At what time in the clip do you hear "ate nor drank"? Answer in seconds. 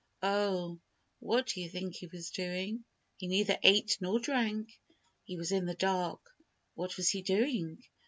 3.61-4.65